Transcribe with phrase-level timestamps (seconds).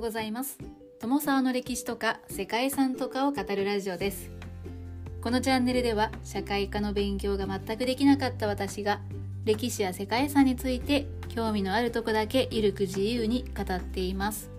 [0.00, 0.58] うございます。
[0.98, 4.30] 友沢の歴史とか世界遺産とかを語るラジオです。
[5.20, 9.00] このチャンネルでは社会科の勉強が全くできなかった私が
[9.44, 14.50] 歴史や世界遺産について興味のあるとこだけゆるく自由に語っています。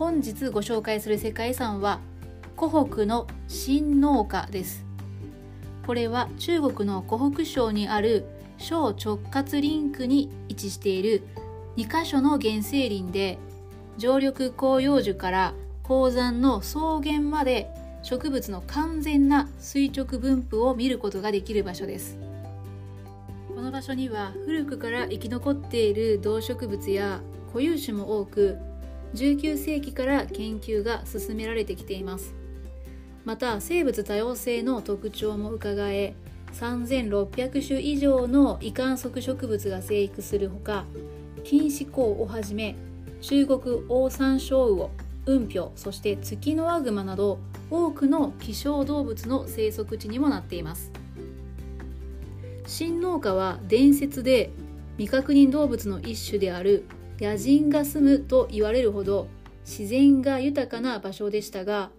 [0.00, 2.00] 本日ご紹介する世界遺産は
[2.56, 4.84] 湖北の新農家です。
[5.86, 8.24] これは中国の湖北省にある
[8.58, 11.22] 小直轄リンクに位置している
[11.76, 13.38] 2カ所の原生林で
[13.98, 17.68] 常緑広葉樹から高山の草原まで
[18.02, 22.18] 植物の完全な垂直分布を見ることができる場所です。
[23.54, 28.58] この場所には古くから生き残っている動植物や固有種も多く
[29.14, 32.34] 19世紀から研究が進められてきています。
[33.24, 36.14] また生物多様性の特徴も伺え
[36.52, 40.84] 3600種以上の異観測植物が生育するほか
[41.44, 42.74] 錦糸港をはじめ
[43.20, 44.90] 中国オオサンショウウオ
[45.26, 47.38] 雲氷そしてツキノワグマなど
[47.70, 50.90] 多くの希少動物の生息地にもなっています。
[52.66, 54.50] 新農家は伝説で
[54.96, 56.86] 未確認動物の一種である
[57.20, 59.28] 野人が住むと言われるほど
[59.64, 61.90] 自然が豊かな場所でしたが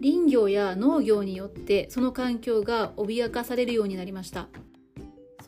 [0.00, 4.48] 林業や農業によってその環境が脅かされるようになりました。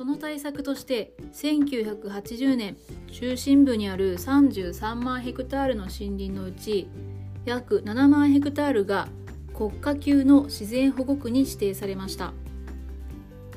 [0.00, 2.78] その対策として1980年
[3.12, 6.88] 中心部にある33万ヘクタールの森林のうち
[7.44, 9.08] 約7万ヘクタールが
[9.52, 12.32] 国家級の自然保護区に指定されました。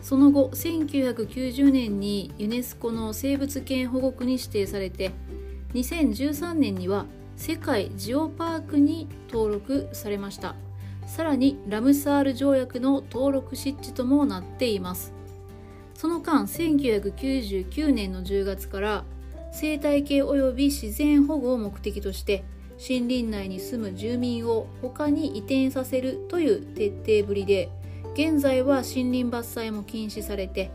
[0.02, 5.14] その後1990年にユネスコの生物圏保護区に指定されて
[5.76, 7.06] 2013年には
[7.38, 10.56] 世界ジオパークに登録されました。
[11.08, 15.23] さらにラムサール条約の登録湿地ともなっています。
[16.04, 19.06] その間1999年の10月から
[19.54, 22.44] 生態系及び自然保護を目的として
[22.78, 27.70] 森林内に住む住民を他に移転させるという徹底ぶりで
[28.16, 30.72] 現在は森林伐採も禁止されて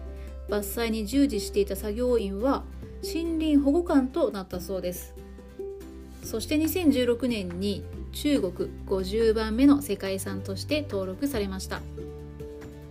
[0.49, 2.65] 伐採に従事していた作業員は
[3.03, 5.15] 森林保護官となったそうです。
[6.25, 11.83] そして2016年に中国50番目の世界遺産として登録されました。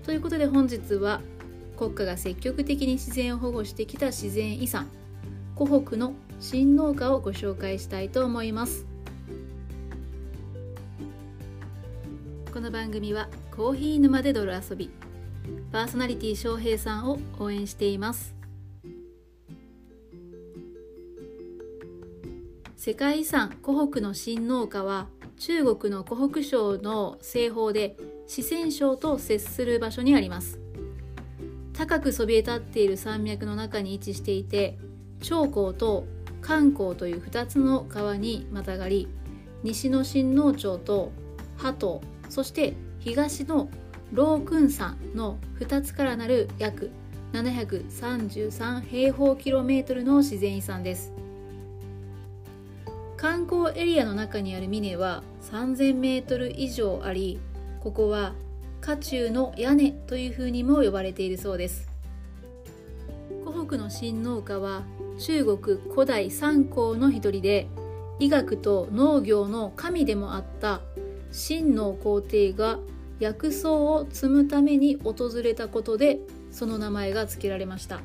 [0.04, 1.20] ということで本日は
[1.78, 4.90] 国家が積極的に自然を保護してきた自然遺産
[5.56, 8.86] 湖北の新農家をご紹介したいと思います。
[12.54, 14.90] この番組はコーヒー沼で泥遊び
[15.72, 18.36] パーソナリティ翔平さんを応援しています。
[22.76, 25.08] 世界遺産湖北の新農家は
[25.38, 30.67] 中国の湖北省の西方で四川省と接する場所にあります。
[31.78, 34.80] 高くそびえ立っている山脈の中に位置していて
[35.22, 36.08] 長江と
[36.42, 39.08] 漢江という2つの川にまたがり
[39.62, 41.12] 西の新農町と
[41.58, 42.00] 波東
[42.30, 43.70] そして東の
[44.12, 46.90] 老君山の2つからなる約
[47.34, 51.14] 733平方キロメートルの自然遺産です。
[53.18, 57.40] 観光エリアの中にある峰は3000メートル以上あり
[57.80, 58.34] ここは
[58.88, 61.90] 家中の屋根というふうにも呼ばれているそうです。
[63.44, 64.84] 湖北の新農家は
[65.20, 67.68] 中国古代三皇の一人で
[68.20, 70.80] 医学と農業の神でもあった
[71.34, 72.80] 秦の皇帝が
[73.20, 76.20] 薬草を摘むために訪れたことで
[76.50, 78.00] その名前が付けられました。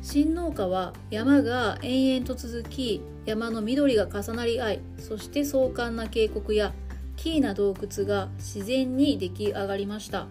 [0.00, 6.72] 新農家は山が延々と続き山の緑が重なり合いそして壮観な渓谷や
[7.18, 10.26] キーな洞窟が自然に出来上がりました。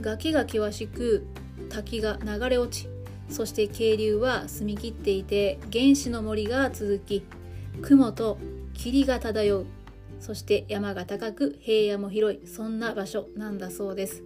[0.00, 1.26] 崖が険しく
[1.68, 2.88] 滝が流れ落ち
[3.28, 7.24] そして渓流は澄み切っていて原始の森が続き
[7.82, 8.38] 雲と
[8.74, 9.66] 霧が漂う
[10.20, 14.24] そして山が高く平野も広いそんな場所なんだそうです。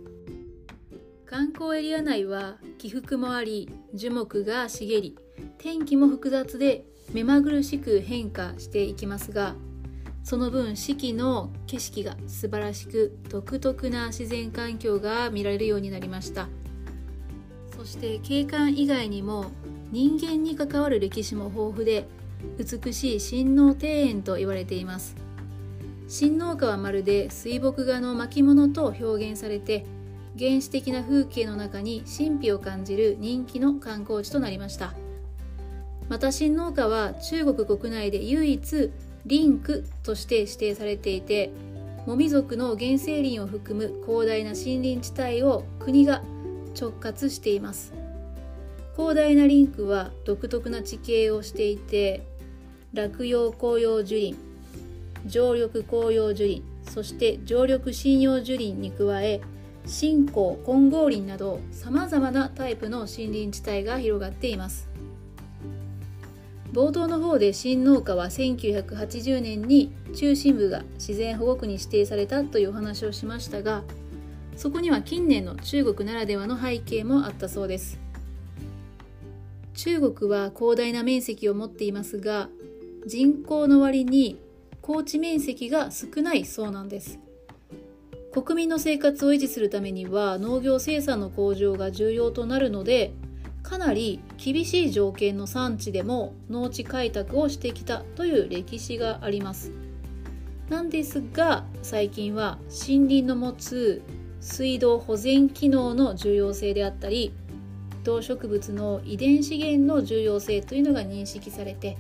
[1.26, 5.16] 観光エリア内は起伏もあり樹木が茂り
[5.56, 6.84] 天気も複雑で
[7.14, 9.54] 目まぐるしく変化していきますが
[10.22, 16.48] その分四季の景色が素晴らしく独特な自然環境が見られるようになりました。
[17.76, 19.50] そして景観以外にも
[19.90, 22.06] 人間に関わる歴史も豊富で
[22.58, 25.16] 美しい新農庭園と言われています。
[26.06, 29.84] 新農家はまるで水墨画の巻物と表現されて
[30.38, 34.94] 原始的な風景の中に神秘を感じる人気の観光地となりました。
[36.08, 38.90] また新農家は中国国内で唯一
[39.26, 41.50] リンクとして指定されていて
[42.06, 46.22] モミ族の原生林を含む広大な森林地帯を国が
[46.78, 47.92] 直轄しています。
[48.96, 52.26] 広大なリンクは独特な地形をしていて
[52.92, 54.38] 落葉紅葉樹林
[55.26, 59.40] 常緑紅葉樹林そして常緑針葉樹林に加え
[59.86, 64.91] 新興金剛林などさまざまなタイプの森林地帯が広がっています。
[66.72, 73.82] 冒頭の方で新農家は1980年に中心部が自然保護区に指定されたというお話をしましたが
[74.56, 77.98] そこには近年の中国ならではの背景もあったそうです。
[79.74, 82.48] 中国は広大な面積を持っていますが
[83.06, 84.38] 人口の割に
[84.82, 87.18] 高地面積が少ないそうなんです。
[88.32, 93.12] 国民の生活を維持するためには農業生産の向上が重要となるので
[93.62, 99.72] かなり厳しい条件の産地でも農地開拓をしてきたという歴史があります。
[100.68, 104.02] なんですが最近は森林の持つ
[104.40, 107.32] 水道保全機能の重要性であったり
[108.04, 111.96] 動植物の遺伝資源の重要性というのが認識されて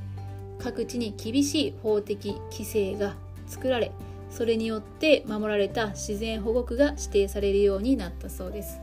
[0.58, 3.14] 各地に厳しい法的規制が
[3.46, 3.92] 作られ
[4.30, 8.80] それによって守られた自然保護区が指定されるようになったそうです。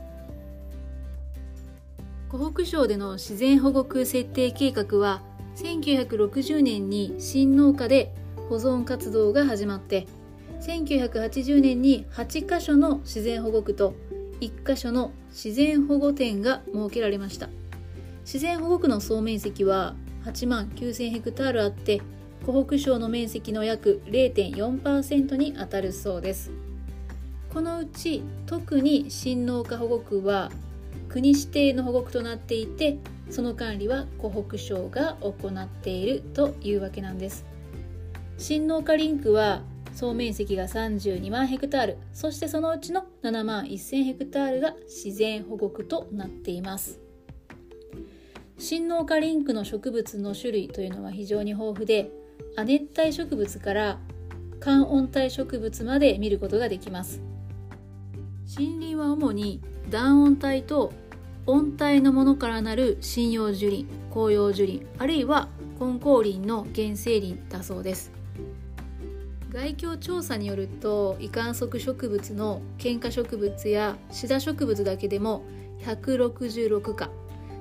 [2.30, 5.20] 湖北省での自然保護区設定計画は
[5.56, 8.14] 1960年に新農家で
[8.48, 10.06] 保存活動が始まって
[10.60, 13.94] 1980年に8カ所の自然保護区と
[14.40, 17.48] 1カ所の自然保護点が設けられました。
[18.20, 22.00] 自然保護区の総面積は8万9000ヘクタールあって
[22.46, 26.52] 湖北省の面積の約0.4%にあたるそうです。
[27.52, 30.52] このうち特に新農家保護区は
[31.10, 32.98] 国指定の保護区となっていて
[33.30, 37.44] その管理は湖北省が行っているというわけなんです。
[38.38, 39.62] 新農家リンクは
[39.92, 47.00] 総面積が32万ヘクタールそしてそのうちの7万1000ヘクタールが自然保護区となっています。
[48.56, 52.10] 新農家リンクの植物の種類というのは非常に豊富で
[52.56, 53.98] 亜熱帯植物から
[54.60, 57.20] 寒温帯植物まで見ることができます。
[58.52, 59.60] 森林は主に
[59.90, 60.92] 暖温帯と
[61.46, 65.48] 温帯のものからなる針葉樹林紅葉樹林あるいは
[65.78, 68.10] 根高林の原生林だそうです。
[69.50, 75.44] 外境調査によると異観測植物の喧嘩植物やシダ植物だけでも
[75.84, 77.08] 166科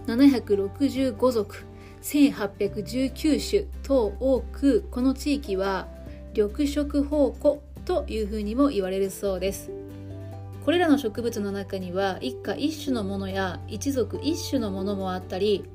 [0.08, 1.66] 765属
[2.02, 5.88] 1819種等多くこの地域は
[6.34, 9.79] 緑色宝庫というふうにも言われるそうです。
[10.66, 15.66] これらの植物の中には一家一種のものや一族一種のものもあったり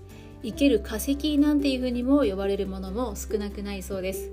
[0.42, 4.30] 生ける化石なんていうふうにも呼ばれるものも少なくないそうです。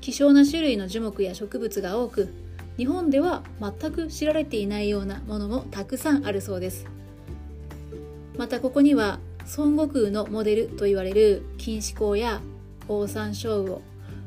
[0.00, 2.32] 希少な種類の樹木や植物が多く
[2.76, 6.86] 日本では全く知られていないようなものもたくさんあるそうです。
[8.36, 9.18] またここには
[9.56, 12.40] 孫悟空のモデルと言われる金糸孔や
[12.86, 13.82] オオサンショウウオ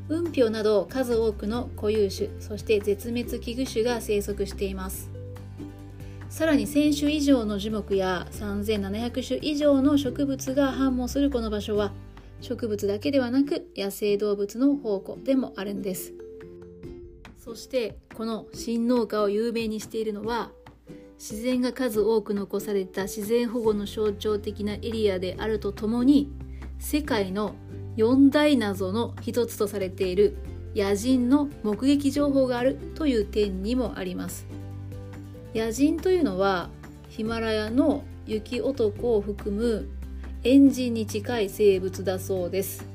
[0.08, 5.11] 雲氷など数多くの固有種そして絶滅危惧種が生息しています。
[6.32, 11.92] さらに1000種以上の樹木や3700種以上の植物が繁茂するこの場所は
[12.40, 16.14] 植物だけではなく野生動物の宝庫でもあるんです。
[17.36, 20.50] そしてこの新農家を有名にしているのは
[21.18, 26.32] 自然が数多く残された自然保護の象徴的なエリアであるとともに
[26.78, 27.54] 世界の
[27.94, 30.38] 四大謎の一つとされている
[30.74, 34.51] 野人の目撃情報があるという点にもあります。
[35.54, 36.70] 野人というのは
[37.10, 39.88] ヒマラヤの雪男を含む
[40.44, 42.86] エンジンに近い生物だそうです。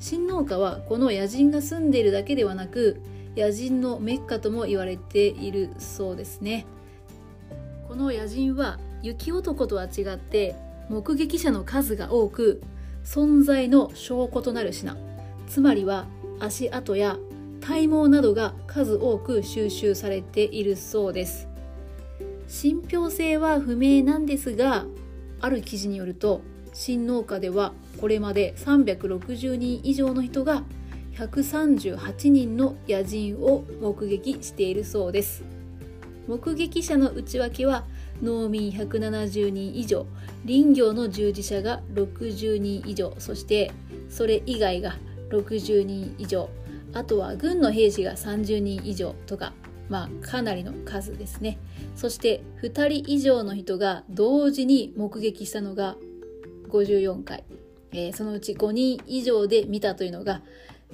[0.00, 3.00] 新農家はこの野人が住んでいるだけではなく
[3.36, 6.64] 野人のメッカとも言われているそうですね。
[7.86, 10.56] この野人は雪男とは違って
[10.88, 12.62] 目撃者の数が多く
[13.04, 14.96] 存在の証拠となる品。
[15.48, 16.06] つまりは
[16.40, 17.18] 足跡や
[17.60, 21.46] 体毛などが数多く収集されているそうです。
[22.48, 24.86] 信憑性は不明なんですが
[25.40, 30.62] ある記事によると新農家ではこれまで360人以上の人が
[31.14, 35.56] 138人の野人を目撃しているそうです。
[36.26, 37.84] 目撃者の内訳は
[38.22, 40.06] 農民170人以上
[40.44, 43.70] 林業の従事者が60人以上そして
[44.08, 44.96] それ以外が
[45.30, 46.48] 60人以上
[46.92, 49.52] あとは軍の兵士が30人以上とか
[49.88, 51.58] まあかなりの数ですね。
[51.94, 55.96] そして2人以上の人が同時に目撃したのが
[56.68, 57.44] 54回、
[57.92, 60.42] えー、そのうち5人以上で見たというのが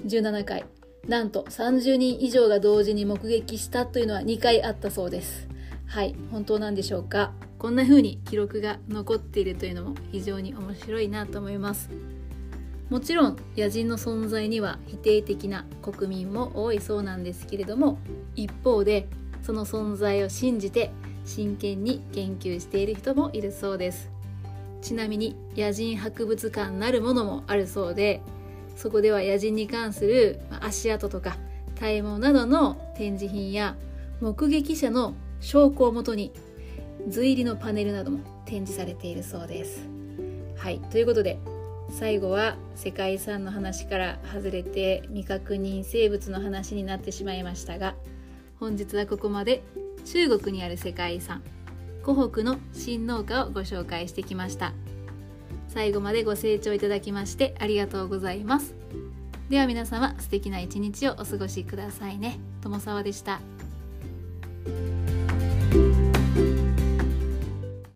[0.05, 0.65] 17回。
[1.07, 5.49] なんと30人以上が同時に目撃したというのは2回あったそうです。
[5.85, 7.33] はい本当なんでしょうか。
[7.59, 11.89] こんな風に記録が残っているというのも非常に面白いなと思います。
[12.89, 17.97] もちろん野人の存在には否定的な国民も多いそうなんですけれども
[18.35, 19.07] 一方で
[19.41, 20.91] その存在を信じて
[21.25, 24.09] 真剣に研究している人もいるそうです
[24.81, 28.21] ちなみに野人博物館なるものもあるそうで
[28.75, 31.37] そこでは野人に関する足跡とか
[31.79, 33.75] 体毛などの展示品や
[34.19, 36.31] 目撃者の証拠をもとに
[37.07, 39.87] 図入りのパネルなども展示されているそうです。
[40.55, 41.39] はいということで
[41.89, 47.95] 最後は世界遺産の話から外れて未確認生物の話になってしまいましたが
[48.59, 49.63] 本日はここまで
[50.05, 51.41] 中国にある世界遺産
[52.03, 54.73] 湖北の新農家をご紹介してきました。
[55.69, 58.75] 最後までご清聴いただきましてありがとうございます。
[59.49, 62.39] では皆様素敵な一日をお過ごしくださいね。
[62.61, 63.39] 友沢でした。